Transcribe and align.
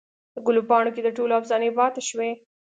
دګلو 0.35 0.61
پاڼوکې 0.69 1.01
دټولو 1.03 1.33
افسانې 1.39 1.69
پاته 1.77 2.01
شوي 2.09 2.31